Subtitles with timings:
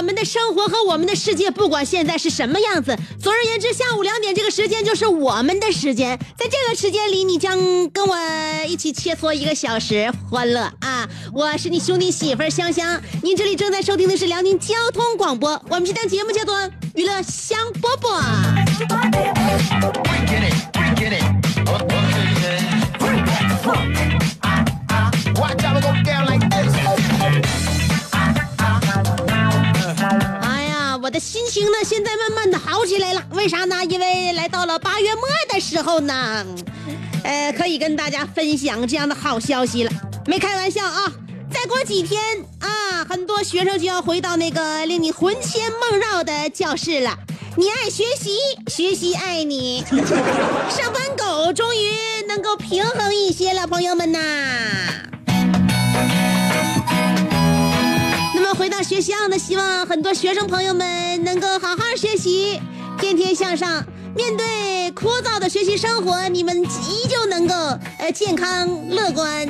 [0.00, 7.58] 我们的生活和我们的世界，不管现在是什么样子，总而言之，下午两点这个时间就是我们的时间，在这个时间里，你将
[7.90, 8.16] 跟我
[8.66, 11.06] 一起切磋一个小时欢乐啊！
[11.34, 16.56] 我是你兄弟媳妇香香，您这里正在收听的是辽宁交通广播，我们这档节目叫做
[16.94, 18.22] 《娱乐香饽饽》。
[31.20, 33.22] 心情呢，现在慢慢的好起来了。
[33.32, 33.84] 为啥呢？
[33.84, 36.46] 因为来到了八月末的时候呢，
[37.22, 39.92] 呃，可以跟大家分享这样的好消息了。
[40.26, 41.12] 没开玩笑啊！
[41.52, 42.22] 再过几天
[42.60, 47.16] 啊，很多学生就要回到那个令你魂牵梦绕的教室了。
[47.56, 49.84] 你爱学习，学习爱你。
[50.70, 54.18] 上班狗终于能够平衡一些了，朋友们呐。
[58.60, 62.60] 回到学校呢，希望很多学生朋友们能够好好学习，
[62.98, 63.82] 天天向上。
[64.14, 67.54] 面对枯燥的学习生活，你们依旧能够
[67.98, 69.48] 呃健康乐观，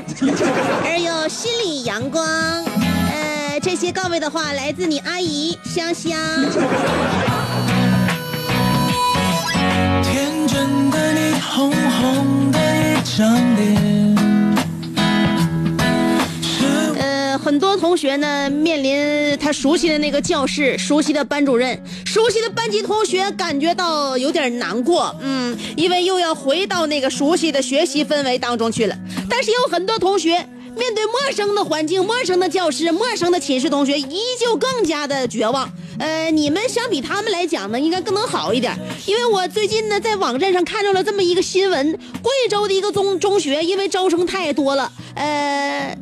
[0.84, 2.24] 而又心理阳光。
[2.24, 6.16] 呃，这些告慰的话来自你阿姨香香。
[17.90, 25.12] 同学呢面临他熟悉的那个教室、熟悉的班主任、熟悉的班级同学，感觉到有点难过。
[25.20, 28.96] 嗯，因为又要回到那个熟悉的学习氛围当中去了。
[29.28, 30.34] 但是有很多同学
[30.76, 35.68] 面对陌生的环境、陌生的教室、陌生的寝室同学，依旧更加的绝望。
[35.98, 38.72] 呃，你们相比他们来讲呢，应该更能好一点。
[39.04, 45.98] 因为我最近呢在网站上看到了这么一个新闻，贵州的一个中中学因为招生太多了，呃。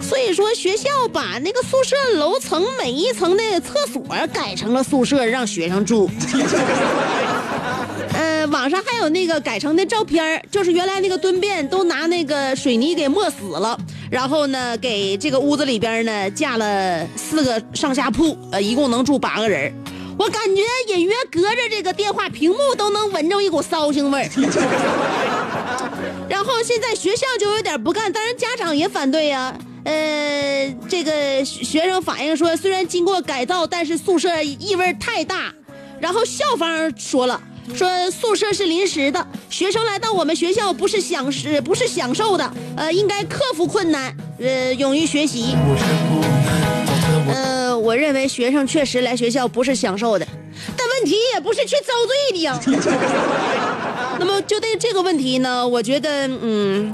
[0.00, 4.02] 所以说，学校把那个宿舍楼层每一层的厕所
[4.32, 6.10] 改成了宿舍，让学生住。
[8.12, 13.78] 呃，网上还有那个改成的照片就是原来那个蹲便都拿那个水泥给没死了，
[14.10, 19.72] 然后呢，给这个屋子里边呢架了四个上下铺，呃，一共能住八个人。
[20.18, 20.62] 我感觉
[20.94, 24.28] 隐约隔着这个电话屏幕都能闻着一股骚腥味儿。
[26.30, 29.52] 然后现在学校就有点不干，当然家长也反对呀、
[29.84, 35.52] 呃，这个学生反映说，虽然经过改造，但是宿舍异味太大。
[35.98, 37.38] 然后校方说了，
[37.74, 45.56] 说宿舍是临时的，学生来到我们学校不是享是不是享受的，呃，应该克服困难，呃，勇于学习。
[47.28, 50.26] 呃，我认为学生确实来学校不是享受的，
[50.76, 52.58] 但问题也不是去遭罪的呀。
[54.20, 56.92] 那么就对这个问题呢，我觉得，嗯，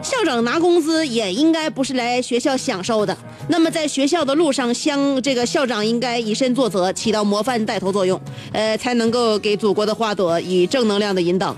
[0.00, 3.16] 校长拿工资也应该不是来学校享受的。
[3.48, 8.20] 那么在学校的路上，乡这个校长应该以身作则，起到模范带头作用，
[8.52, 11.56] 呃，才能够给祖国的花朵以正能量的引导。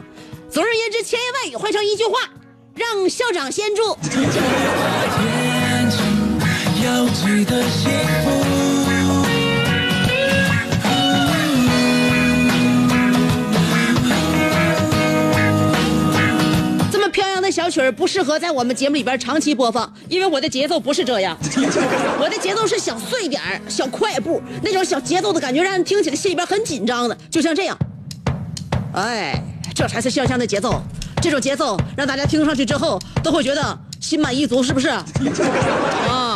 [0.48, 2.12] 总而言之，千言万语换成一句话：
[2.74, 3.82] 让校长先住。
[6.82, 7.62] 要记得
[17.50, 21.36] 的小曲儿不适合在我们节目里边长期播放，因为我的节奏不是这样，
[22.20, 27.76] 我的节奏是小碎点儿、小快步，那种小节奏的感觉，让人听起来心里边很紧张的，就像这样。
[28.94, 29.34] 哎，
[29.74, 30.80] 这才是香香的节奏，
[31.20, 34.88] 这种节奏让大家听上去之后都会觉得心满意足，是不是？
[36.08, 36.29] 啊，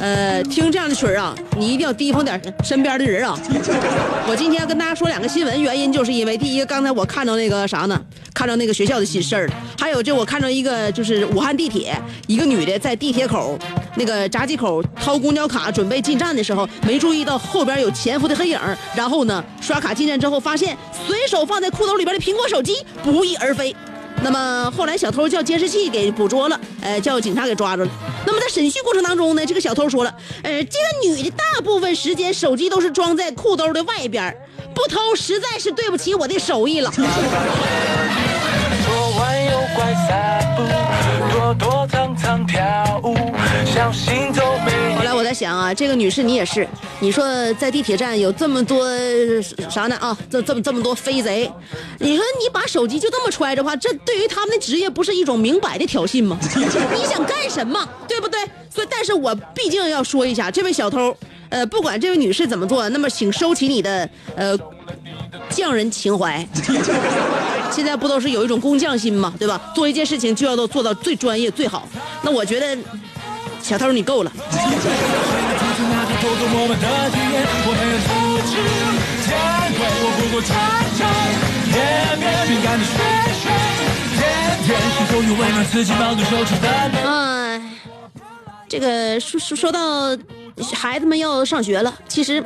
[0.00, 3.38] 呃，听这样的曲儿啊，你一定要提防点身边的人啊。
[4.26, 8.00] 我今天要跟大家说两个新闻，原因就是因为第一个，刚才我看到那个啥呢？
[8.32, 9.54] 看到那个学校的新事儿了。
[9.78, 11.94] 还有就我看到一个，就是武汉地铁，
[12.26, 13.58] 一个女的在地铁口
[13.96, 18.58] 那个闸机口掏公交卡准备进站的时候，没注意到后边有潜伏的黑影，
[18.94, 20.74] 然后呢，刷卡进站之后发现
[21.06, 23.76] 随手放在裤兜里边的苹果手机不翼而飞。
[24.22, 27.90] 那么后来小偷叫监视器给捕捉了，呃，叫警察给抓住了。
[28.30, 34.32] 那么在审讯过程当中呢，这个小偷说了，呃，这个女的大部分时间手机都是装在裤兜的外边，
[34.72, 36.88] 不偷实在是对不起我的手艺了。
[36.92, 37.02] 昨
[39.18, 40.62] 晚又怪散步，
[41.34, 43.16] 躲躲藏藏跳舞，
[43.66, 44.44] 小心走
[45.30, 46.66] 在想啊，这个女士你也是，
[46.98, 47.24] 你说
[47.54, 48.84] 在地铁站有这么多
[49.70, 51.48] 啥呢啊，这这么这么多飞贼，
[52.00, 56.36] 你说你把手机就这么揣着话，这对于他们的职业不是一种明摆的挑衅吗？
[56.52, 58.40] 你想干什么，对不对？
[58.68, 61.16] 所以，但是我毕竟要说一下，这位小偷，
[61.48, 64.58] 呃，不管这位女士怎么做，那么请收起你的呃
[65.48, 66.44] 匠人情怀。
[67.70, 69.60] 现在不都是有一种工匠心嘛，对吧？
[69.76, 71.88] 做一件事情就要都做到最专业最好。
[72.22, 72.76] 那我觉得，
[73.62, 74.32] 小偷你够了。
[87.04, 87.60] 哎，
[88.68, 90.16] 这个说说说到
[90.74, 92.42] 孩子们要上学了，其实，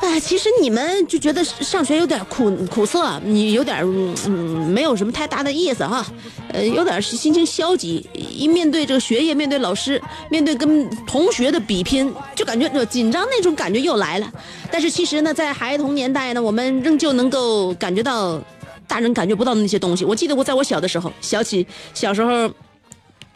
[0.00, 3.78] 哎，其实你们就觉得上学有点苦苦涩，你有点
[4.26, 6.06] 嗯没有什么太大的意思哈，
[6.52, 10.00] 呃，有点心情消极，一面对这个学业，面对老师，
[10.30, 14.32] 面对跟同学的比拼，就感觉紧张那种感觉又来了。
[14.70, 18.40] 但是其实呢，在孩童年代呢，我们仍旧能够感觉到
[18.86, 20.04] 大人感觉不到的那些东西。
[20.04, 22.50] 我记得我在我小的时候，小起小时候。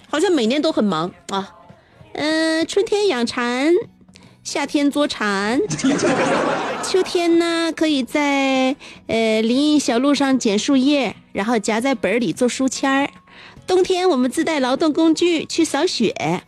[0.08, 1.54] 好像每年都很忙啊，
[2.12, 3.72] 嗯、春天养蚕，
[4.44, 5.60] 夏天捉蝉，
[6.82, 8.74] 秋天呢可以在
[9.06, 13.08] 呃林荫小路上捡树叶，然后夹在本儿里做书签儿。
[13.68, 16.42] 冬天我们自带劳动工具去扫雪。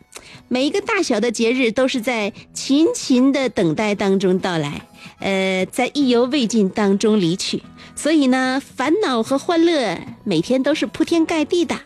[0.49, 4.81] 每一个大小的节日都是在勤勤的等待当中到来，
[5.19, 7.63] 呃，在意犹未尽当中离去。
[7.95, 11.79] 所以呢，烦恼和欢乐每天都是铺天盖地的。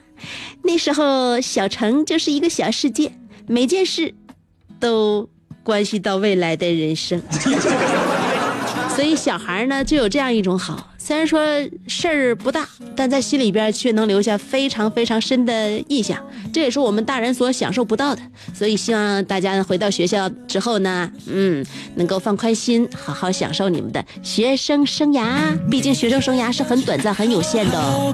[0.64, 3.14] 那时候，小城就是一个小世界，
[3.48, 4.16] 每件事
[4.80, 5.30] 都
[5.69, 7.21] 关系到未来的人生。
[8.95, 11.39] 所以小孩呢，就有这样一种好，虽然说
[11.88, 12.68] 事儿不大，
[12.98, 16.18] 但在心里边却能留下非常非常深的印象。
[16.51, 18.21] 这也是我们大人所享受不到的。
[18.54, 25.57] 所以希望大家回到学校之后呢，嗯，能够放宽心，好好享受你们的学生生涯。
[25.69, 28.13] 毕竟学生生涯是很短暂、很有限的哦。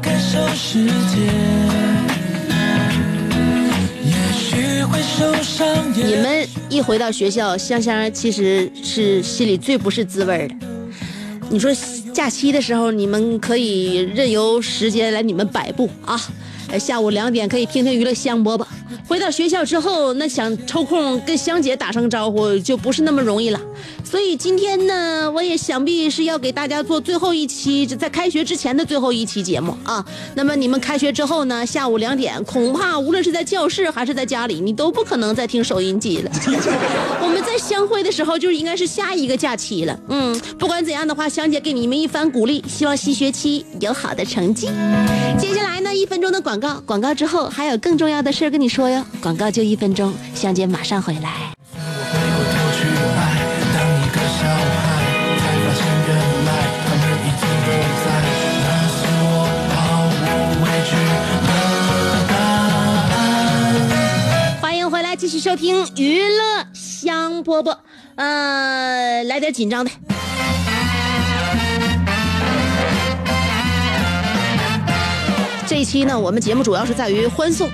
[5.96, 10.56] 你们一回到学校，香香其实是心里最不是滋味的。
[11.50, 11.72] 你说
[12.14, 16.20] 假期的时候，你们可以任由时间来你们摆布啊。
[16.70, 18.66] 呃下午两点可以听听娱乐香饽饽。
[19.08, 23.60] 回到学校之后，那想抽空跟香姐打声招呼就不是那么容易了。
[24.04, 30.04] 所以今天呢，我也想必是要给大家做最后一期，在开学之前的最后一期节目啊。
[30.36, 36.32] 那么你们开学之后呢，下午两点，恐怕无论是在教室还是在家里，你都不可能再听收音机了。
[37.22, 40.00] 我们在相会的时候，就应该是下一个假期了。
[40.10, 44.68] 嗯，不管怎样的话，香姐给你们一番鼓励，希望新学期有好的成绩。
[45.38, 49.04] 接下来呢，一分钟的广广告，广告之后还有更重要的事儿跟你说哟。
[49.22, 51.52] 广告就一分钟，香姐马上回来。
[64.62, 67.76] 欢迎回来，继续收听娱乐香饽饽。
[68.16, 69.92] 呃，来点紧张的。
[75.76, 77.70] 这一期呢，我们节目主要是在于欢送，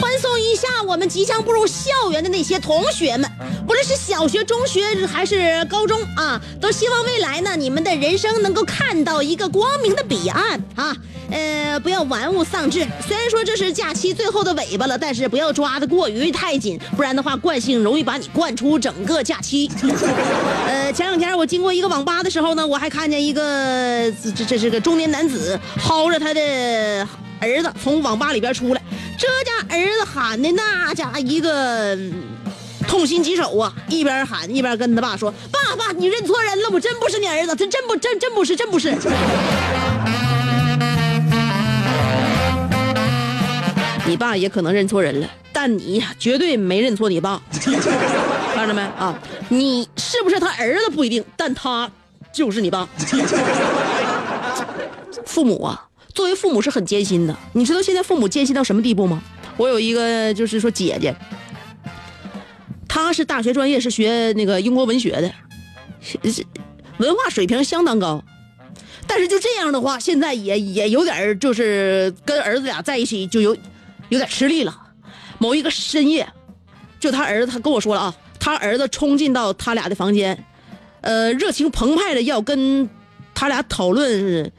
[0.00, 3.30] 欢送一下我们即将步入校园的那些同学们，
[3.66, 10.96] 不论是小学、中学还是高中啊，都希望未来呢，你们的人生能够看到一个光明的彼岸啊。
[11.30, 12.86] 呃，不要玩物丧志。
[13.06, 19.70] 虽然说这是假期最后的尾巴了，但是不要抓的过于太紧，不然的话，惯性容易把你惯出整个假期。
[20.66, 27.06] 呃，前两天我经过一个网吧的时候呢，我还看见一个这这是个中年男子薅着他的
[27.42, 28.80] 儿子从网吧里边出来，
[29.18, 31.98] 这家儿子喊的那家一个。
[32.88, 33.72] 痛心疾首啊！
[33.88, 38.90] 一边喊一边跟他爸说：“爸爸，你认错人了，我真不是你儿子，这真不真真不是，真不是。
[44.04, 47.40] ”你爸也可能认错人了，但你绝对没认错你爸，
[48.52, 49.18] 看着没啊？
[49.48, 51.90] 你是不是他儿子不一定，但他
[52.30, 52.86] 就是你爸。
[55.24, 57.36] 父母啊，作为父母是很艰辛的。
[57.52, 59.22] 你知道现在父母艰辛到什么地步吗？
[59.56, 61.14] 我有一个就是说姐姐，
[62.88, 65.32] 她是大学专业是学那个英国文学的，
[66.98, 68.22] 文化水平相当高。
[69.06, 73.54] 但是就这样的话，现在也也有点就是跟儿子俩在一起就有
[74.08, 74.74] 有点吃力了。
[75.38, 76.26] 某一个深夜，
[77.00, 80.44] 就他儿子他跟我说了啊，他儿子冲进到他俩的房间，
[81.00, 82.88] 呃，热情澎湃的要跟
[83.34, 84.50] 他俩讨论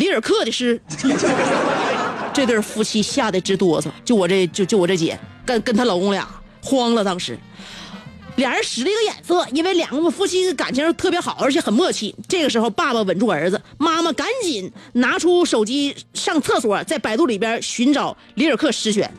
[0.00, 0.80] 里尔克的诗。
[2.32, 6.26] 这对夫妻吓得直哆嗦，就我这就就我这姐跟跟她老公俩
[6.62, 7.38] 慌了，当时。
[8.36, 12.14] 俩人使了一个眼色，因为两个夫妻感情特别好，而且很默契。
[12.26, 19.12] 这个时候，爸爸稳住儿子，妈妈赶紧拿出手机上厕所，在百度里边寻找里尔克诗选。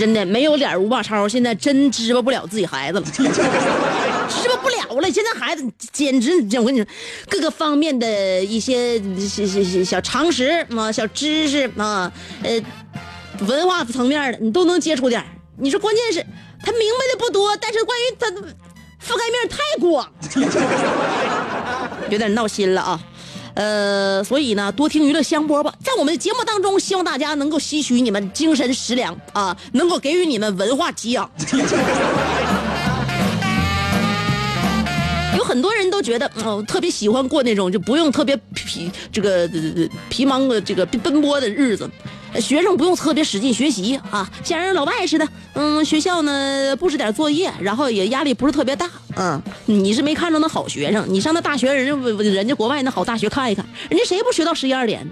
[0.00, 3.22] 真的没有脸吴把超，现在真支巴不了自己孩子了， 支
[4.48, 5.10] 巴不了了。
[5.10, 6.86] 现在孩子简直，我跟你说，
[7.28, 12.10] 各个方面的一些小小小常识啊，小知识啊，
[12.42, 12.58] 呃，
[13.46, 15.26] 文化层面的你都能接触点儿
[15.58, 16.26] 你说关键是
[16.64, 18.30] 他明白的不多，但是关于他
[19.06, 20.10] 覆盖面太广，
[22.08, 22.98] 有点闹心了啊。
[23.60, 31.30] 呃，所以呢，多听娱乐香波吧，在我们的节目当中，希望大家能够吸取你们精神食粮啊，能够给予你们文化给养。
[35.36, 39.46] 有很多人都觉得，嗯，特别喜欢过那种就不用特别皮这个
[40.08, 41.86] 皮忙的这个奔波的日子，
[42.38, 55.08] 学生不用特别使劲学习啊，像人老外似的，嗯，学校呢布置点作业，然后也压力不是特别大，嗯，你是没看着那好学生，你上那大学人家人家国外那好大学看一看，人家谁不学到十一二点？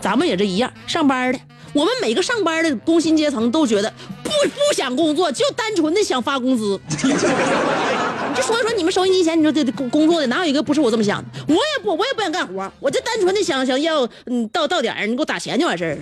[0.00, 1.38] 咱们也这一样，上班的，
[1.72, 6.78] 我们每个上班的工薪阶层都觉得不不想工作，就单纯的想发工资。
[7.04, 7.12] 你
[8.34, 11.28] 就说一说你们收音机前，你说这这工工作的哪有一个不是我这么想的？
[11.48, 15.98] 我也不我也不想干活，我就单纯的想想要嗯到到点儿你给我打钱就完事儿了，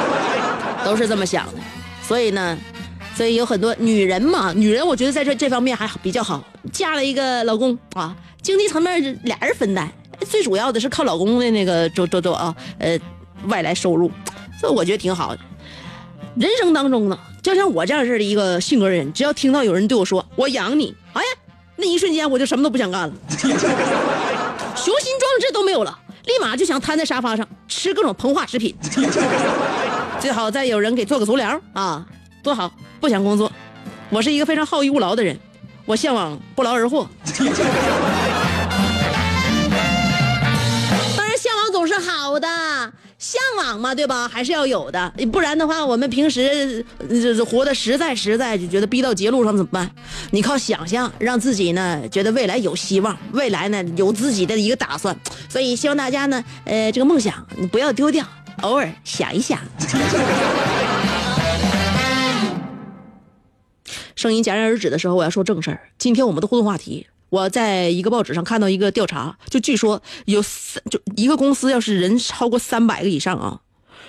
[0.84, 1.52] 都是这么想的。
[2.02, 2.56] 所以呢，
[3.16, 9.90] 所以有很多女人嘛，女人我觉得在这这方面还比较好，嫁了一个老公啊，经济层面是俩人分担，
[10.28, 12.98] 最主要的是靠老公的那个周周周啊呃
[13.48, 14.10] 外来收入，
[14.60, 15.40] 这我觉得挺好的。
[16.36, 21.28] 人生当中呢，就像我这样式的一个性格的人，只要听到有人对我说“我养你”，哎呀，
[21.76, 23.54] 那一瞬间我就什么都不想干了，雄心
[25.18, 28.76] 壮志都没有了，立马就想瘫在沙发上吃各种膨化食品，
[30.20, 32.04] 最好再有人给做个足疗啊，
[32.42, 32.70] 多好！
[33.00, 33.50] 不想工作，
[34.10, 35.38] 我是一个非常好逸恶劳的人，
[35.86, 37.08] 我向往不劳而获。
[41.16, 42.48] 当然，向往总是好的。
[43.26, 44.28] 向往嘛，对吧？
[44.28, 49.90] 还是要有的，不然的话，我们平时呃活的实在实在，就觉得逼到绝路上怎么办？
[50.30, 55.18] 你靠想象，让自己呢觉得未来有希望，未来呢有自己的一个打算。
[55.48, 58.24] 所以希望大家呢，呃，这个梦想你不要丢掉，
[58.62, 59.58] 偶尔想一想。
[64.14, 65.80] 声音戛然而止的时候，我要说正事儿。
[65.98, 67.08] 今天我们的互动话题。
[67.28, 73.60] 我在一个报纸上看到一个调查，就据说有三就一个公司要是人超过三百个以上啊，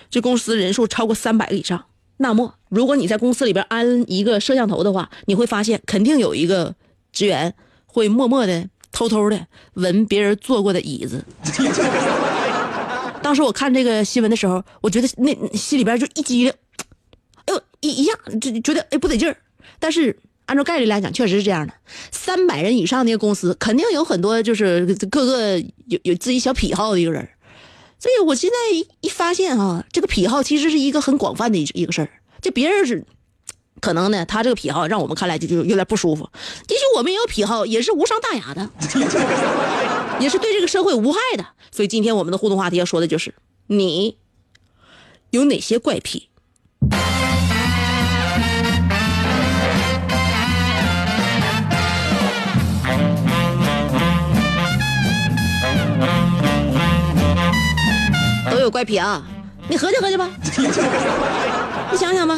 [0.09, 1.85] 这公司人数超过三百个以上，
[2.17, 6.75] 那么如果你在公司里边安一个摄像头的话，你会发现肯定有一个
[7.11, 7.55] 职员
[7.87, 11.25] 会默默的、偷偷的闻别人坐过的椅子。
[13.23, 16.53] 当时我看这个新闻的时候，我觉得那心里边就一激灵，
[17.45, 19.35] 哎呦一一下就觉得哎不得劲儿，
[19.79, 20.15] 但是。
[20.47, 21.73] 按照概率来讲，确实是这样的。
[22.11, 27.29] 三百人以上那个公司，肯定有很多就是各个有有自己小癖好的一个人。
[27.99, 28.55] 所以我现在
[29.01, 32.09] 一发现啊，这个癖好其实是一个很广泛的一一个事儿。
[32.41, 33.03] 就别人是
[33.81, 36.29] 可能呢，他这个癖好让我们看来就就有点不舒服。
[36.69, 38.69] 也许我们也有癖好，也是无伤大雅的，
[40.21, 41.45] 也是对这个社会无害的。
[41.71, 43.33] 所以今天我们的互动话题要说的就是
[43.67, 44.17] 你
[45.31, 46.29] 有哪些怪癖。
[58.67, 59.23] 有怪癖啊，
[59.69, 60.29] 你合计合计吧，
[61.89, 62.37] 你想想吧，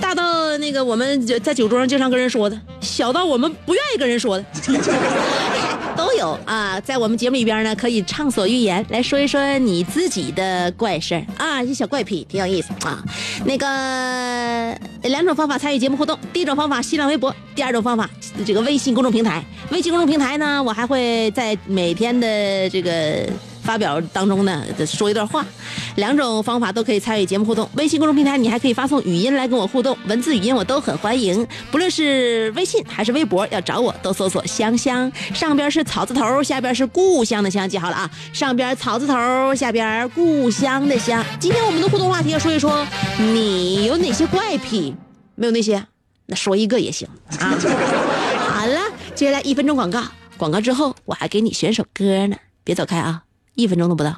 [0.00, 4.74] 大到那个我们在酒桌上经常跟人说的，小到我们不愿意跟人说的，都
[6.06, 6.80] 都有啊。
[6.80, 13.00] 在我们节目里边呢，可以畅所欲言，来说一说你自己的怪事儿啊，一些小怪癖，挺有意思啊。
[13.44, 18.10] 那个两种方法参与节目互动，第一种方法新浪微博，第二种方法
[18.44, 19.44] 这个微信公众平台。
[19.70, 23.28] 微信公众平台呢，我还会在每天的这个。
[23.64, 25.44] 发表当中呢，说一段话，
[25.96, 27.68] 两种方法都可以参与节目互动。
[27.76, 31.44] 微信公众平台你还可以发送语音来跟我互动，文字语音我都很欢迎。
[31.70, 41.24] 不论是微信还是微博，要找我都搜索“香香”，上边是草字头，下边是故乡的乡，记好了啊，上边草字头，下边故乡的乡。
[41.40, 42.86] 今天我们的互动话题要说一说，
[43.18, 44.94] 你有哪些怪癖？
[45.36, 45.84] 没有那些，
[46.26, 47.08] 那说一个也行
[47.40, 47.58] 啊。
[48.54, 48.78] 好了，
[49.14, 50.02] 接下来一分钟广告，
[50.36, 53.23] 广告之后我还给你选首歌呢，别走开啊。
[53.54, 54.12] 一分钟都不到，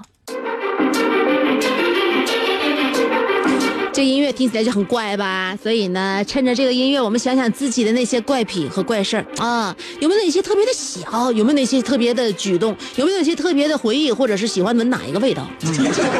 [3.92, 5.56] 这音乐听起来就很怪吧？
[5.62, 11.30] 所以呢，趁着这个音乐，我们想想自己的那些怪癖和怪事儿啊，有没有哪些特别的小？
[11.32, 12.76] 有没有哪些特别的举动？
[12.96, 14.10] 有没有哪些特别的回忆？
[14.10, 15.46] 或者是喜欢闻哪一个味道？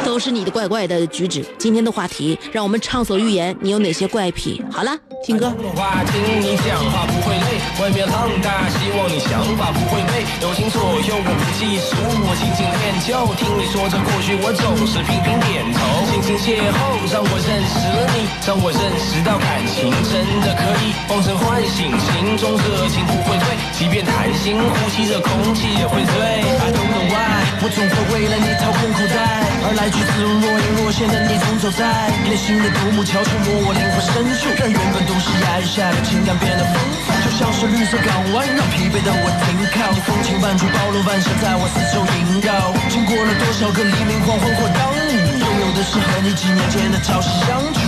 [0.05, 1.43] 都是你的怪怪的举止。
[1.57, 4.61] 今天的话题，让我们畅所欲言，你有哪些怪癖？
[4.71, 5.49] 好了，听歌。
[5.75, 10.23] 话听你讲话不会累，外面浪大，希望你想法不会背。
[10.41, 13.11] 有心左右我不计数，我静静练就。
[13.35, 15.79] 听你说着，过去我总是频频点头。
[16.11, 26.13] 轻轻邂逅，让我认识了你，让我认识到感情真的可以放声唤醒心中热情不会退，即便谈心，呼吸着空气也会醉。
[26.13, 29.17] I don't know why，我总会为了你掏空口袋，
[29.65, 31.83] 而来去自如若隐若现的你总走在
[32.23, 39.89] 内心的独木桥，触摸我灵魂深处，让原本都是压抑下的情感变得丰富，就像是绿色港湾，让疲惫的我停靠。
[39.91, 42.71] 你风情万种，包罗万象，在我四周萦绕。
[42.93, 45.09] 经过了多少个黎明、黄昏或当午，
[45.41, 47.81] 拥有的是和你几年间的朝夕相处。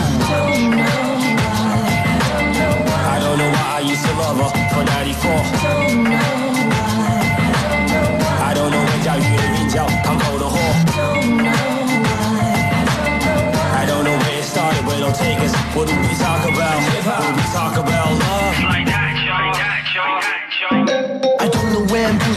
[3.06, 6.49] I don't know why I used to love her for 94.
[15.80, 16.76] What do we talk about?
[16.76, 18.12] What do we talk about?
[18.20, 18.79] Love?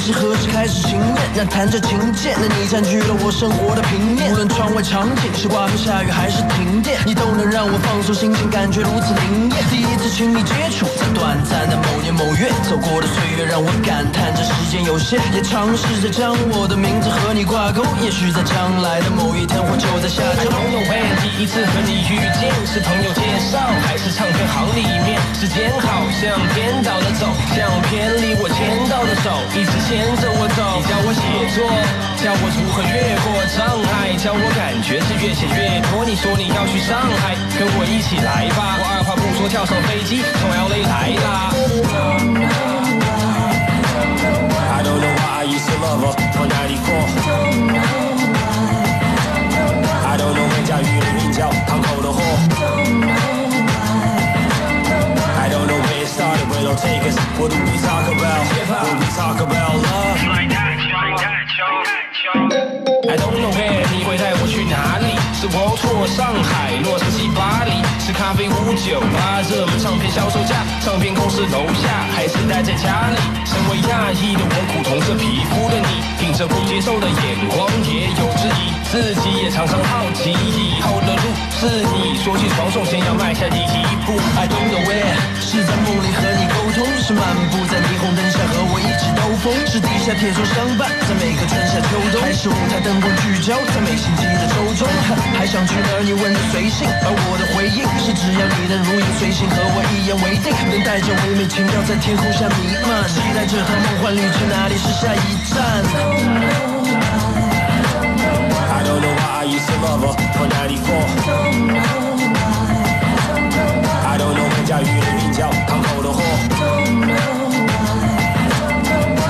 [0.04, 4.32] 是何时开始情愿，让弹着琴键的你占据了我生活的平面。
[4.32, 9.62] 无论窗外场景是刮风下雨还是停电，你都能让我放松心情，感觉如此灵验。
[9.70, 17.86] 第一次亲密接触，在短暂的某年某月，走过的岁月让我感叹这时间有限，也尝试着将我的名字和你挂钩。
[18.02, 20.42] 也许在将来的某一天，或就在下周。
[20.42, 23.22] I don't know when，第一次和你遇见，是朋友介
[23.54, 25.22] 绍，还是唱片行里面？
[25.38, 30.80] 时间好像颠倒了走，像偏离我牵到的手，一直牵着我走。
[30.80, 31.20] 你教我写
[31.52, 31.60] 作，
[32.16, 33.60] 教我如何越过障
[33.92, 36.00] 碍，教我感觉是越写越多。
[36.06, 38.48] 你说你要去上海，跟我一起来。
[38.56, 38.80] 吧。
[38.80, 41.12] 我二话不说跳上飞机，从 LA 来。
[41.20, 41.52] 啦。
[44.72, 46.56] I don't know why I used to love her for 94.
[50.08, 52.81] I don't know 人家语的名叫堂口的货。
[56.76, 57.16] Started, where it'll take us.
[57.38, 58.46] What do we talk about?
[58.68, 60.16] What do we talk about love?
[63.02, 65.12] I don't know where 你会带我去哪里？
[65.34, 73.18] 是 World Tour 上海、洛杉矶、巴黎，是咖啡屋、酒吧、热门唱片销售架、唱片公司楼下，还是待在家里？
[73.44, 81.26] 身为亚裔的我，苦同色皮肤的你，凭着不接受的眼光也有质疑，自己也常常好奇以后的路
[81.58, 84.14] 是你说起床首先要迈下第一步。
[84.38, 85.81] I don't know where 是在梦里和你沟通，是
[87.32, 94.84] 漫步在霓虹灯下和我一起兜风，是地下铁路相伴在每个春夏秋冬，还是舞台灯光聚焦在每星期的周中？
[95.40, 96.04] 还想去哪儿？
[96.04, 105.56] 你问的随性，而我的回应是只要你能如影随形，和我一言为定，能带着唯美情调在天空下弥漫，期待这趟梦幻旅程哪里是下一站
[108.76, 111.00] ？I don't know why I used to love her for 94.
[114.04, 116.21] I don't know 人家语的名叫堂口的货。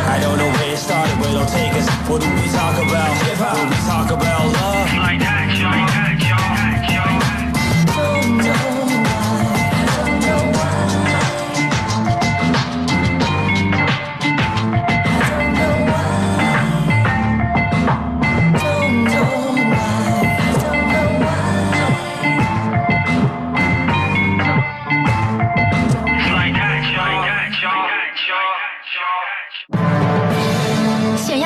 [0.09, 1.87] I don't know where it started, where it'll take us.
[2.07, 3.15] What do we talk about?
[3.23, 3.57] Hip hop.
[3.57, 4.87] What do we talk about love?
[4.97, 6.10] Like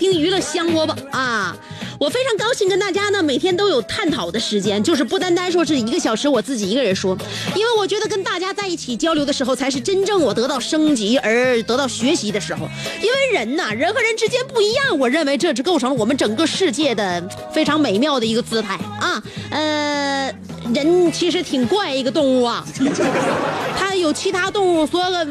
[0.00, 1.54] 听娱乐香饽饽啊！
[2.00, 7.14] 我非常高兴跟大家呢每天都有探讨的时间，就是不单单说是一个小时我自己一个人说，
[7.54, 12.66] 因为我觉得跟大家在一起交流的时候，才是真正我得到升级而得到学习的时候。
[13.02, 19.22] 因为人呐，人和人之间不一样，我认为这只构成了我们整个世界的非常美妙的一个姿态啊。
[19.50, 20.34] 呃，
[20.74, 22.64] 人其实挺怪一个动物啊，
[23.76, 25.26] 它有其他动物所有的、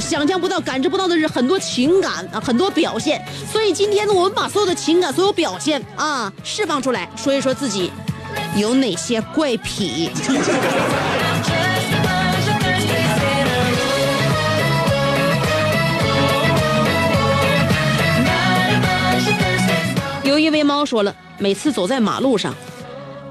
[0.00, 3.22] 想象不到、感知不到的是很多情感啊，很多表现。
[3.52, 7.90] 所以今天呢，我们把所有的情感、所有表现啊释放出来，说一说自己
[8.56, 10.10] 有哪些怪癖。
[20.22, 22.54] 有一位猫说了，每次走在马路上，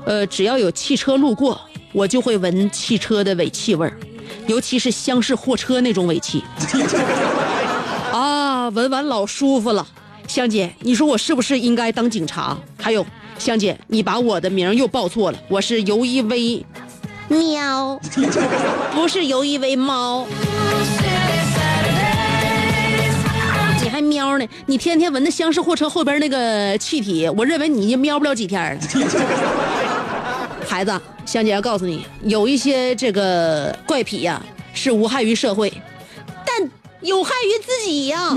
[0.06, 1.60] 呃，只要有汽车路过，
[1.94, 3.98] 我就会闻汽车的尾气味儿，
[4.48, 6.44] 尤其是厢式货车那种尾气。
[8.12, 9.88] 啊，闻完老舒服了。
[10.30, 12.56] 香姐，你说我是不是应该当警察？
[12.80, 13.04] 还有，
[13.40, 16.64] 香姐，你把我的名又报错了，我是尤一威，
[17.28, 18.00] 喵，
[18.94, 20.28] 不是尤一威猫。
[23.82, 24.48] 你还喵呢？
[24.68, 28.82] 你天天闻那厢式货车后边那个气体，我认为你已经喵不了几天了。
[30.70, 34.40] 孩子，香姐要告诉你，有一些这个怪癖呀、
[34.76, 35.74] 是无害于社会，
[36.46, 36.70] 但
[37.02, 38.30] 有害于自己呀、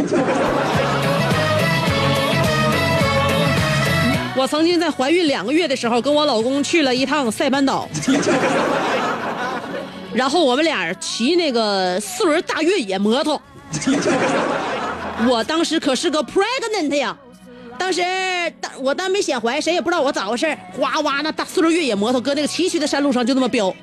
[4.34, 7.86] 我曾经在怀孕两个月的时候，跟我老公去了一趟塞班岛，
[10.14, 13.40] 然后我们俩骑那个四轮大越野摩托。
[15.28, 17.16] 我当时可是个 pregnant 呀，
[17.78, 18.02] 当时
[18.60, 23.74] 当我当没显怀，谁也不知道我咋回事哗哗那大四轮越野摩托搁那个崎岖的山路上就那么飙。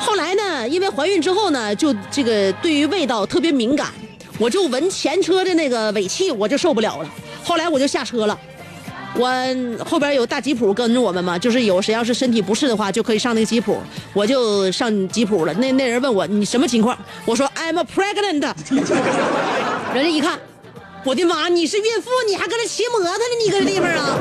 [0.00, 3.92] 后来呢，因为怀孕之后呢，就这个对于味道特别敏感，
[4.38, 7.08] 我就闻前车的那个尾气我就受不了了。
[7.44, 8.36] 后来我就下车了。
[9.14, 9.28] 我
[9.84, 13.78] 后边有大吉普跟着我们嘛，就是有谁要是身体不适的话，就可以上那个吉普，
[14.14, 15.52] 我就上吉普了。
[15.54, 16.96] 那那人问我你什么情况，
[17.26, 18.54] 我说 I'm pregnant。
[19.94, 20.38] 人家一看，
[21.04, 23.18] 我的妈，你是孕妇，你还搁这骑摩托呢？
[23.44, 24.18] 你搁这地方啊？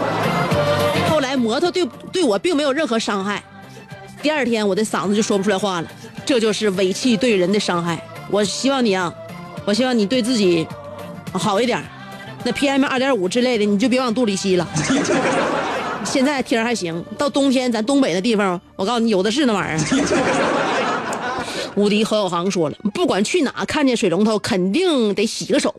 [1.09, 3.41] 后来摩托对对我并没有任何伤害，
[4.21, 5.87] 第二天我的嗓子就说不出来话了，
[6.25, 8.01] 这就是尾气对人的伤害。
[8.29, 9.13] 我希望你啊，
[9.63, 10.67] 我希望你对自己
[11.31, 11.81] 好一点，
[12.43, 14.67] 那 PM 二点五之类的你就别往肚里吸了。
[16.03, 19.85] 现在天还行，到冬天咱东北的地方，我告诉你有的是那玩意儿。
[21.75, 25.73] 无敌何小航说了，不管去哪，看见水龙头肯定得洗个手，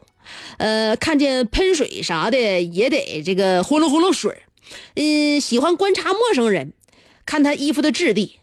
[0.56, 4.34] 呃，看见喷水啥的也得这个呼噜呼噜水
[4.94, 6.72] 嗯、喜欢观察陌生人，
[7.26, 8.38] 看他衣服的质地，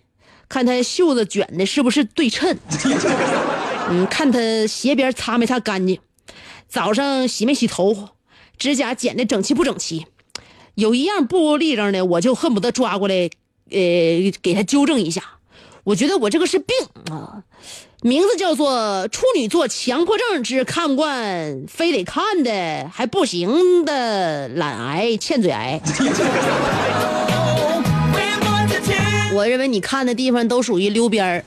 [0.47, 2.55] 看他袖子卷的是不是对称，
[3.89, 5.99] 嗯，看他鞋边擦没擦干净，
[6.69, 8.10] 早上洗没洗头，
[8.58, 10.05] 指甲剪的整齐不整齐，
[10.75, 13.29] 有一样不立正的，我就恨不得抓过来，
[13.71, 15.23] 呃，给他纠正一下。
[15.86, 16.75] 我觉得我这个是病
[17.10, 17.41] 啊，
[18.03, 25.82] 名字叫做处女座强迫症之看不惯非得看的还不行的懒癌欠嘴癌。
[29.34, 31.43] 我认为你看的地方都属于溜边儿。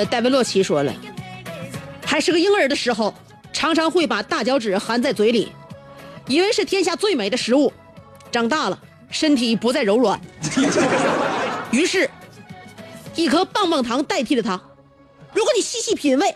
[0.00, 0.90] 呃，戴维洛奇说了，
[2.06, 3.14] 还是个婴儿的时候，
[3.52, 5.52] 常常会把大脚趾含在嘴里，
[6.26, 7.70] 以为是天下最美的食物。
[8.32, 8.78] 长大了，
[9.10, 10.18] 身体不再柔软，
[11.70, 12.08] 于是
[13.14, 14.58] 一颗棒棒糖代替了它。
[15.34, 16.34] 如果你细细品味，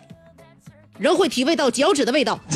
[0.98, 2.38] 仍会体味到脚趾的味道。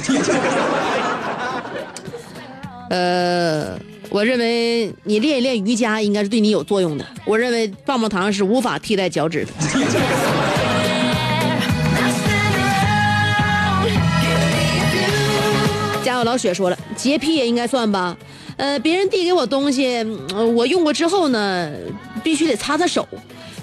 [2.90, 3.78] 呃，
[4.10, 7.06] 我认为你练一练瑜伽应该是对你有作用的。
[7.24, 9.52] 我认为棒棒糖是无法替代脚趾的。
[16.24, 18.16] 老雪说了，洁癖也应该算吧。
[18.56, 20.04] 呃，别人递给我东西，
[20.54, 21.70] 我用过之后呢，
[22.22, 23.06] 必须得擦擦手。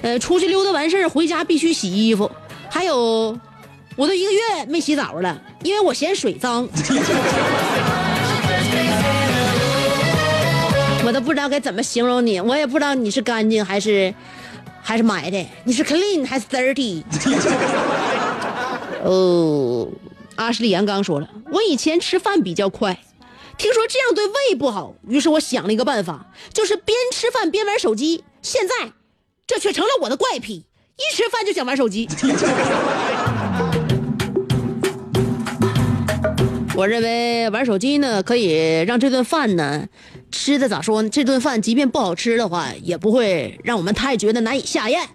[0.02, 2.30] 呃，出去溜达完事儿回家必须洗衣服。
[2.70, 3.38] 还有，
[3.96, 6.68] 我都一个月没洗澡了，因为我嫌水脏。
[11.06, 14.14] 我都不知道该怎么形容你，我也不知道你是干净还是
[14.82, 17.04] 还是埋汰，你是 clean 还是 dirty？
[19.04, 19.88] 哦，
[20.36, 23.00] 阿什利杨刚说了，我以前吃饭比较快，
[23.58, 28.24] 听说这样对胃不好，于是我想了一个办法，就是边吃饭边玩手机。
[28.42, 28.74] 现在，
[29.48, 30.66] 这却成了我的怪癖，
[30.98, 32.08] 一吃饭就想玩手机。
[36.76, 39.88] 我认为玩手机呢，可以让这顿饭呢
[40.30, 41.10] 吃的咋说呢？
[41.10, 45.08] 这顿饭即便不好吃的话，也不会让我们太觉得难以下咽。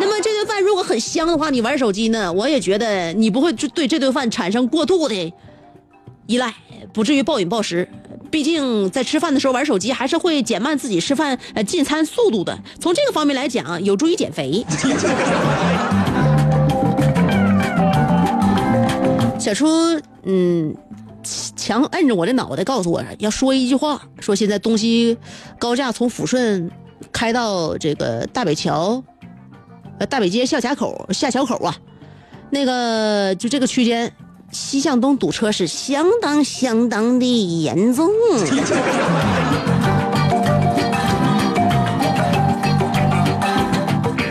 [0.00, 5.32] 那么这顿饭如果很香的话，你玩手机呢，我也觉得你不会就对这顿饭产生过度的
[6.26, 6.54] 依赖，
[6.92, 7.88] 不至于暴饮暴食。
[8.30, 12.58] 毕竟在吃饭的时候玩手机，还是会减慢自己吃饭呃进餐速度的。
[12.78, 14.64] 从这个方面来讲，有助于减肥。
[19.38, 19.66] 小初，
[20.24, 20.76] 嗯，
[21.56, 25.16] 强摁着我的脑袋，告诉我要说一句话，说现在东西
[25.58, 26.70] 高架从抚顺
[27.10, 29.02] 开到这个大北桥，
[29.98, 31.76] 呃，大北街下卡口下桥口啊，
[32.50, 34.12] 那个就这个区间，
[34.52, 38.08] 西向东堵车是相当相当的严重。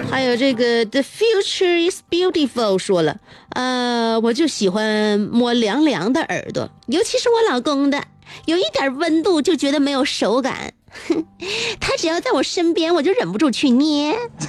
[0.10, 3.18] 还有这个 The future is beautiful 说了，
[3.50, 8.02] 呃，我就喜欢摸凉凉的耳朵，尤其是我老公的，
[8.46, 10.74] 有一点温度就觉得没有手感。
[11.08, 11.26] 哼，
[11.80, 14.14] 他只要在我身边，我就忍不住去捏。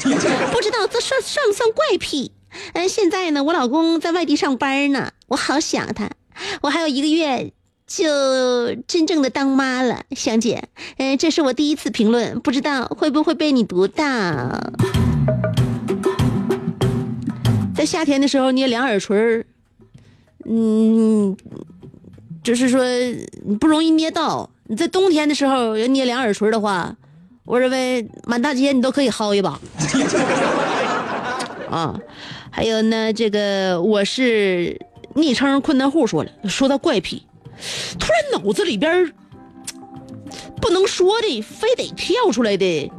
[0.53, 2.33] 不知道这算算不算怪癖？
[2.73, 6.11] 嗯、现在呢，我老公在外地上班呢，我好想他。
[6.63, 7.53] 我还有一个月
[7.87, 8.07] 就
[8.87, 10.69] 真正的当妈了，香姐。
[10.97, 14.05] 嗯、这是我第一次评论，不知道会不会被你读到。
[17.77, 19.47] 在夏天的时候捏两耳垂儿，
[20.47, 21.37] 嗯，
[22.43, 22.83] 就是说
[23.61, 24.51] 不容易捏到。
[24.71, 26.95] 你在冬天的时候要捏两耳垂的话，
[27.45, 29.59] 我认为满大街你都可以薅一把。
[31.71, 31.99] 啊，
[32.51, 34.79] 还有呢，这个我是
[35.15, 37.23] 昵称困难户说了，说到怪癖，
[37.99, 39.11] 突然脑子里边儿
[40.61, 42.93] 不能说的，非得跳出来的。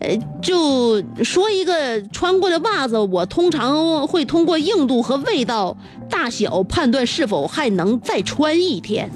[0.00, 5.76] 呃，就说一个穿过的袜子，我通常会通过硬度和味道
[6.08, 9.10] 大小判断是否还能再穿一天。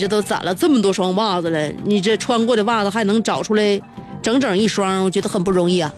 [0.00, 3.78] 这都攒了这么多双袜子了，你这穿过的袜子还能找出来
[4.22, 5.92] 整整一双，我觉得很不容易啊。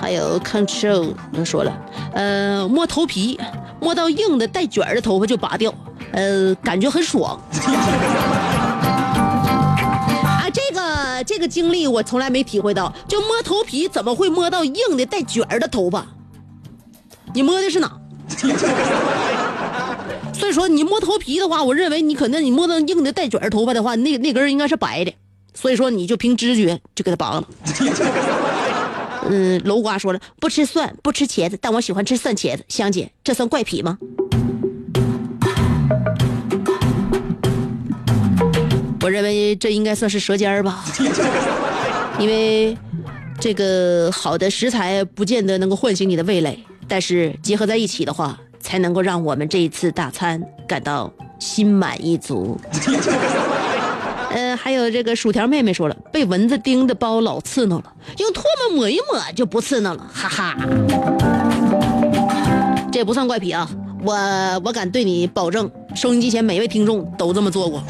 [0.00, 1.72] 还有 control 能说了，
[2.12, 3.36] 呃，摸头皮，
[3.80, 5.74] 摸到硬的带卷的头发就拔掉，
[6.12, 7.36] 呃，感觉很爽。
[10.22, 16.06] 啊，这个这个经历我从来没体会到，就摸头皮怎么会摸到硬的带卷儿的头发？
[17.34, 17.90] 你摸的是哪？
[20.32, 25.12] 所以说你摸头皮的话，我认为你可能你摸到硬的带卷头发的话，那那根应该是白的，
[25.54, 27.44] 所以说你就凭直觉就给它拔了。
[29.30, 32.64] 嗯，楼瓜说了，不吃蒜，不吃茄子，但我喜欢吃蒜茄子。
[32.68, 33.98] 香姐，这算怪癖吗？
[39.00, 40.84] 我认为这应该算是舌尖儿吧，
[42.18, 42.76] 因为
[43.38, 52.58] 这个好的食材不见得能够唤醒你的味蕾，但是结合在一起的话，才能够让我们这一次大餐感到心满意足。
[54.30, 60.56] 嗯， 还有这个薯条妹妹说了，被蚊子叮的包老刺挠了，用唾沫抹一抹就不刺挠了，哈哈。
[62.92, 63.68] 这不算怪癖啊，
[64.02, 64.14] 我
[64.64, 67.82] 我敢对你保证，收音机前每位听众都这么做过。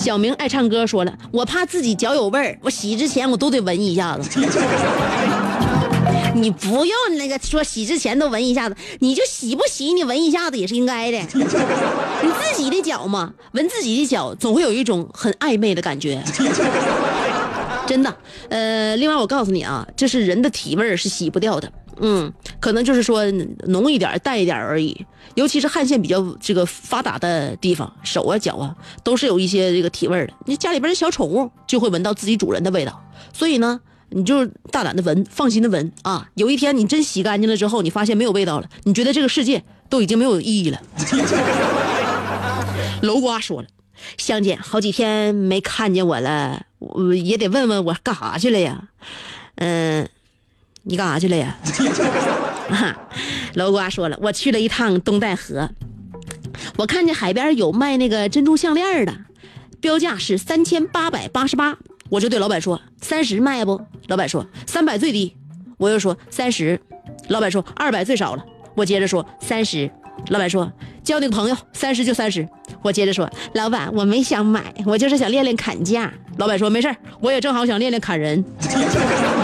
[0.00, 4.40] 小明爱唱歌说了，我怕自己脚有味儿，我洗之前我都得闻一下子。
[6.34, 11.18] 你不用那个说洗之前都闻一下子，你就洗不洗你闻一下子也是应该的。
[11.18, 16.24] 你自己的脚嘛，闻自己的脚总会有一种很暧昧的感觉。
[17.86, 18.16] 真的，
[18.48, 21.70] 呃，另外我告诉你啊，这是人的体味是洗不掉的。
[22.00, 23.24] 嗯，可能就是说
[23.66, 25.06] 浓一点、淡一点而已。
[25.36, 30.32] 尤其是汗腺比较这个发达的地方，手啊、脚啊都是有一些这个体味的。
[30.46, 33.00] 你家里边的小宠物就会闻到自己主人的味道，
[33.32, 36.28] 所以呢，你就大胆的闻，放心的闻啊。
[36.34, 40.80] 有一天你真洗干净了之后，你发现没有味道了，你觉得这个世界都已经没有意义了。
[43.02, 43.68] 楼瓜说了，
[44.18, 48.88] 香姐好几天没看见我了，我也得问问我干啥去了呀？
[49.54, 50.08] 嗯、
[50.82, 51.56] 你干啥去了呀？
[52.70, 52.96] 哈，
[53.54, 55.68] 楼瓜说了，我去了一趟东戴河，
[56.76, 59.14] 我看见海边有卖那个珍珠项链的，
[59.80, 61.76] 标价是三千八百八十八，
[62.08, 63.80] 我就对老板说三十卖不？
[64.06, 65.36] 老板说三百最低，
[65.78, 66.80] 我又说三十，
[67.28, 69.90] 老板说二百最少了，我接着说三十，
[70.28, 72.48] 老板说交那个朋友三十就三十，
[72.82, 78.44] 我接着说老板我没想买，我就是想练练砍价，老板说没事儿我也正好想练练砍人。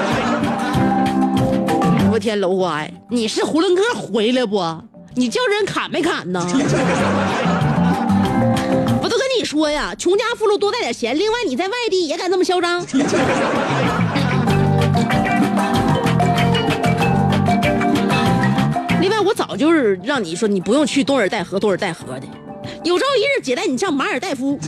[2.17, 4.59] 我天，楼瓜呀，你是囫囵个回来不？
[5.15, 6.41] 你叫人砍没砍呢？
[9.03, 11.15] 我都跟你说呀，穷家富路多带点钱。
[11.15, 12.81] 另外，你在外地也敢这么嚣张？
[19.03, 22.27] 另外，我早就是让你说你不用去多尔代河，多尔代河的，
[22.83, 24.59] 有朝一日姐带你上马尔代夫。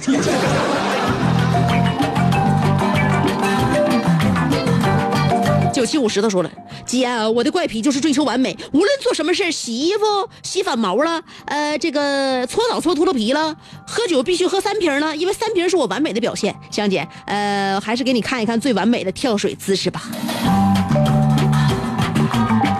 [5.79, 6.51] 九七五石头说了，
[6.85, 16.53] 姐，我的怪癖就是追求完美，无论做什么事洗衣服、洗反毛了，呃，这个搓澡搓秃噜皮了，喝酒必须喝三瓶了，因为三瓶是我完美的表现。
[16.73, 20.03] 香姐，呃，还是给你看一看最完美的跳水姿势吧。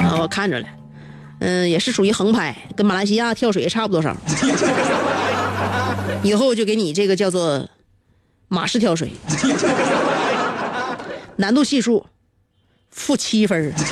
[0.03, 0.67] 啊，我看着了，
[1.39, 4.17] 嗯、也是属于横拍，跟马来西亚跳水也差不多少。
[6.25, 7.65] 以后就给你这个叫做
[8.49, 9.13] 马式跳水，
[11.37, 12.05] 难度系数
[12.91, 13.73] 负七分。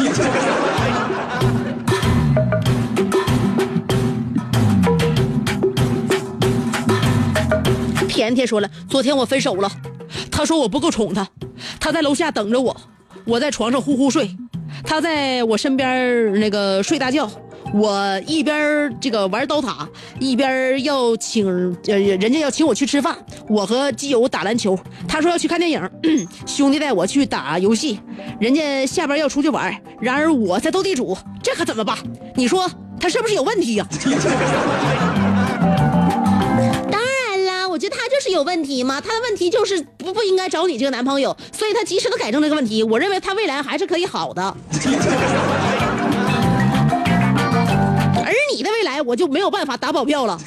[8.08, 9.70] 甜甜说了，昨天我分手了，
[10.30, 11.28] 他说我不够宠他，
[11.78, 12.74] 他在楼下等着我，
[13.24, 14.34] 我在床上呼呼睡，
[14.82, 17.30] 他在我身边那个睡大觉，
[17.78, 19.86] 我一边这个玩刀塔，
[20.18, 21.46] 一边要请
[21.86, 23.14] 呃人家要请我去吃饭，
[23.48, 25.90] 我和基友打篮球，他说要去看电影，
[26.46, 28.00] 兄弟带我去打游戏，
[28.40, 31.98] 人家下班要出去玩，然而我在斗地主，这可怎么办？
[32.34, 32.66] 你说
[32.98, 33.86] 他是不是有问题呀、
[36.90, 44.56] 当然啦，我觉得他就是有问题嘛，他的问题就是不不应该找你这个男朋友，所以他及时的改正这个问题，我认为他未来还是可以好的。
[48.56, 50.40] 你的未来我就没有办法打保票了。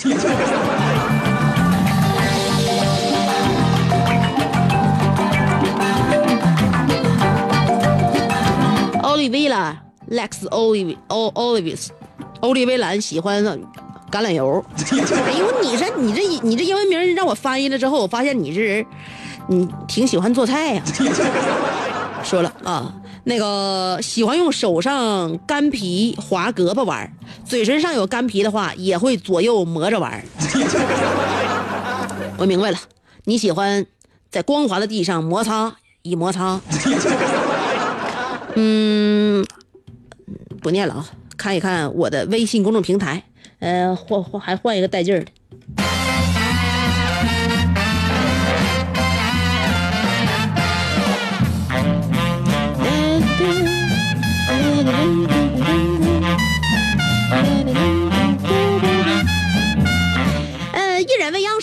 [9.03, 9.77] 奥利维拉
[10.09, 11.89] Lex Olive O Olivis，
[12.39, 13.43] 欧利维兰喜欢
[14.09, 14.65] 橄榄油。
[15.27, 18.83] 哎呦，你这你这你这英文名让我翻译了之后，我发现你这人，
[19.47, 20.81] 你挺喜欢做菜呀、
[22.25, 22.91] 说了啊，
[23.29, 27.13] 那个喜欢用手上干皮划胳膊玩，
[27.45, 30.23] 嘴唇上有干皮的话，也会左右磨着玩儿。
[32.37, 32.79] 我明白了，
[33.25, 33.85] 你喜欢
[34.31, 36.59] 在光滑的地上摩擦一摩擦。
[38.57, 39.45] 嗯，
[40.59, 41.05] 不念了啊，
[41.37, 43.25] 看一看我的微信公众平台，
[43.59, 45.31] 呃，换换还换一个带劲儿的。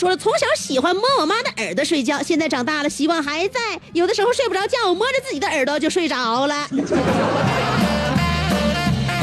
[0.06, 3.58] 说了，从小喜欢摸我妈的耳朵睡觉，现在长大了，习惯还在，
[3.92, 6.68] 有的时候睡不着觉，我摸着自己的耳朵就睡着了。
[6.70, 6.78] 摸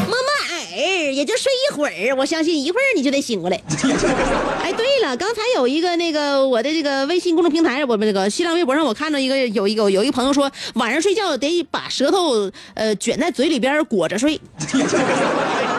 [0.09, 0.77] 摸耳
[1.13, 3.55] 也就睡一会儿，我相信一会儿你就得醒过来。
[4.61, 14.37] 哎，对了，刚才有一个那个我的这个微信公众平台，我们这个新浪微博上，我看到一个有一个有一个朋友说，晚上睡觉得把舌头呃卷在嘴里边裹着睡。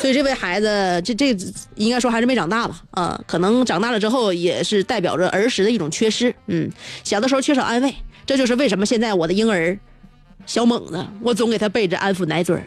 [0.00, 1.36] 所以这位孩子，这这
[1.74, 2.80] 应该说还是没长大吧？
[2.92, 6.34] 啊，可能长大了之后也是代表着儿时的一种缺失。
[6.46, 6.70] 嗯，
[7.04, 9.78] 小的时候缺少安慰，这就是为什么现在我的婴儿
[10.46, 12.58] 小猛子，我总给他备着安抚奶嘴。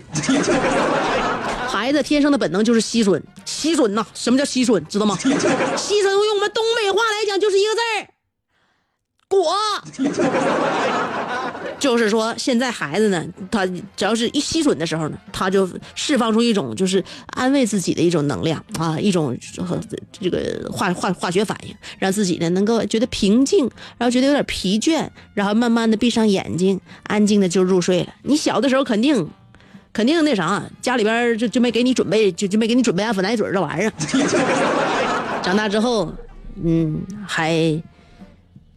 [1.67, 4.79] 孩子天生的本能就是吸吮，吸吮呐，什么叫吸吮？
[4.85, 5.17] 知道吗？
[5.17, 8.12] 吸吮用我们东北话来讲就是一个字儿，
[9.33, 9.53] 裹。
[11.79, 19.37] 就是说，现在孩子呢，他只要是一吸吮的时候呢，他就释放出一种就是安慰自己的一种能量啊，一种
[19.67, 19.77] 和
[20.11, 28.13] 这个化化化学反应，让自己呢能够觉得平静，然后觉得有点疲倦，然后慢慢的闭上眼睛，安静的就入睡了。
[28.21, 29.27] 你小的时候肯定
[29.91, 33.91] 肯定那啥，家里边就就没给你准备，就就没给你准备安抚奶嘴这玩意儿。
[35.43, 36.09] 长大之后，
[36.63, 37.51] 嗯，还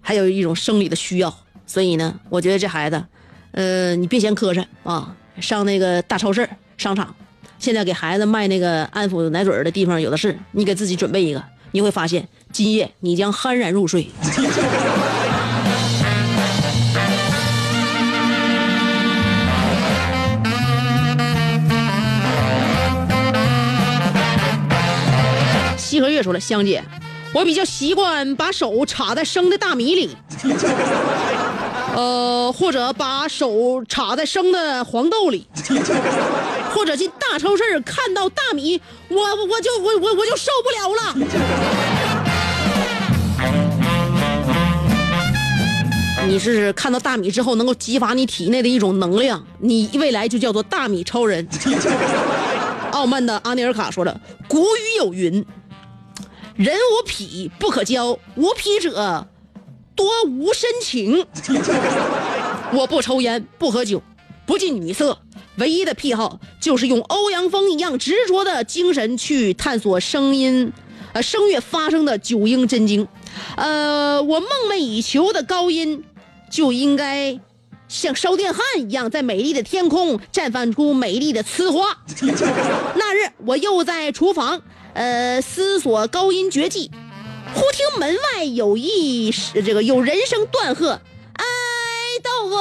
[0.09, 1.37] 还有一种生理的需要，
[1.67, 3.05] 所以呢，我觉得这孩子，
[3.51, 6.49] 呃，你别嫌磕碜啊，上那个大超市、
[6.79, 7.13] 商场，
[7.59, 11.43] 现在给孩子卖那个安抚奶嘴的地方有的是，你给自己准备一个，
[11.73, 14.09] 你会发现今夜你将酣然入睡。
[25.77, 26.85] 西河月说了，香姐，
[27.37, 30.09] 我比较习惯把手插在生的大米里，
[31.95, 35.47] 呃，或者把手插在生的黄豆里，
[36.71, 41.15] 或者进大超市看到大米，我我就我我我就受不了了。
[46.27, 51.47] 你是看到大米之后能够激发你体内的一种能量，你未来就叫做大米超人。
[52.93, 54.19] 傲慢的阿尼尔卡说了，
[54.49, 55.45] 古语有云。
[56.57, 59.27] 人无癖不可交，无癖者
[59.95, 61.27] 多无深情。
[62.73, 64.03] 我不抽烟，不喝酒，
[64.47, 65.19] 不近女色，
[65.59, 70.73] 唯一的癖好就是用欧阳锋一样执着的精神去探索声音，
[71.13, 73.07] 呃，声乐发生的九阴真经。
[73.57, 76.05] 呃，我梦寐以求的高音
[76.51, 77.39] 就应该
[77.87, 81.99] 像烧电焊一样，在美丽的天空绽放出美丽的呲花。
[82.97, 84.63] 那日，我又在厨房。
[84.97, 86.91] 呃，思索高音绝技，
[87.55, 91.03] 忽听门外有一这个有人声断喝
[91.37, 91.45] ：“哎，
[92.25, 92.57] 豆腐！”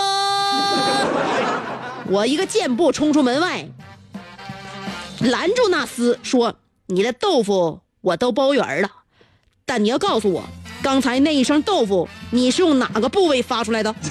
[2.11, 3.65] 我一个箭步冲出门外，
[5.21, 6.55] 拦住那厮说
[6.87, 8.89] ：“你的豆腐我都包圆了，
[9.65, 10.43] 但你要告诉我，
[10.83, 13.95] 刚才那一声豆腐，你是用哪个部位发出来的？”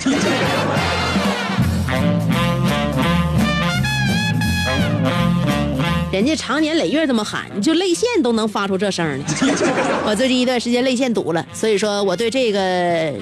[6.15, 9.19] 人家长年累月这么喊，你就泪腺都能发出这声儿
[10.07, 13.13] 我最近一段时间泪腺堵了，所以说我对这个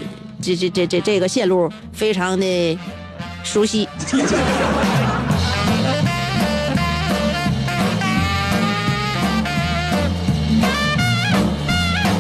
[0.43, 2.79] 这这这这这个线路非常的
[3.43, 3.89] 熟悉。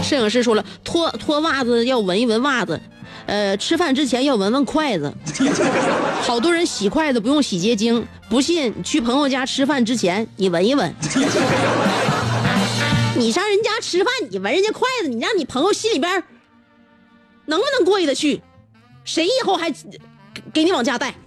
[0.03, 2.81] 摄影师说了，脱脱袜子要闻一闻袜子。
[3.27, 5.12] 呃，吃饭之前要闻闻筷子，
[6.23, 10.95] 好多人洗筷子不用洗洁精，不信去朋友家吃饭之前你闻一闻。
[13.16, 16.25] 你上人家吃饭，你闻人家筷子，你让你朋友心里边
[17.47, 18.41] 能不能过意得去？
[19.05, 19.73] 谁以后还
[20.53, 21.14] 给你往家带？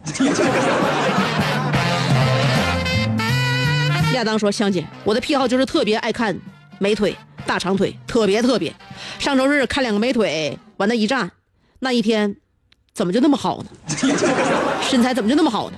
[4.13, 6.37] 亚当说：“香姐，我的癖好就是特别爱看
[6.79, 7.15] 美腿、
[7.45, 8.73] 大长腿，特别特别。
[9.19, 11.29] 上周日看两个美腿，往那一站。”
[11.85, 12.35] 那一天，
[12.95, 13.69] 怎么就那么好呢？
[14.81, 15.77] 身材怎么就那么好呢？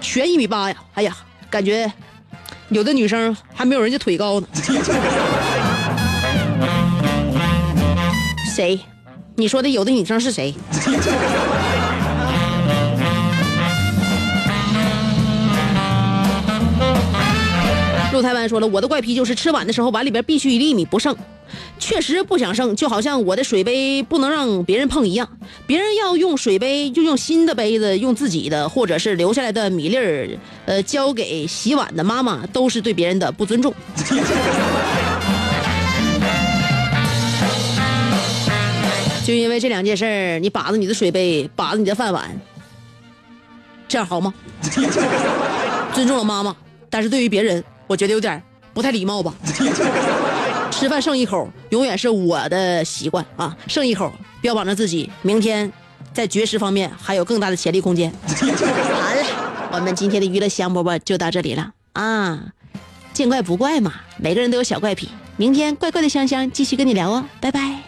[0.00, 0.76] 全一米八呀！
[0.94, 1.14] 哎呀，
[1.50, 1.92] 感觉
[2.70, 4.48] 有的女生还没有人家腿高呢。
[8.56, 8.80] 谁？
[9.36, 10.54] 你说的有的女生是谁？
[18.18, 21.16] 陆台湾说了，我的怪癖就是吃碗的时候碗里边必须一粒米不剩。
[21.78, 25.28] 确实不想剩，就好像我的水杯不能让别人碰一样。
[25.68, 30.28] 别人要用水杯，就用新的杯子，用自己的，或者是留下来的米粒儿，
[30.66, 33.72] 呃，交给洗碗的妈妈，都是对别人的不尊重。
[39.24, 42.28] 就因为这两件事儿，你把着你的水杯，把着你的饭碗，
[43.86, 44.34] 这样好吗？
[45.94, 46.56] 尊重了妈妈，
[46.90, 48.40] 但是对于别人，我觉得有点
[48.72, 49.34] 不太礼貌吧。
[50.70, 53.56] 吃饭剩一口，永远是我的习惯啊！
[53.66, 55.72] 剩一口，标榜着自己明天
[56.12, 58.12] 在绝食方面还有更大的潜力空间。
[58.28, 62.38] 好了，我们今天的娱乐香饽饽就到这里了啊！
[63.12, 65.08] 见怪不怪嘛，每个人都有小怪癖。
[65.36, 67.87] 明天怪怪的香香继续跟你聊哦，拜拜。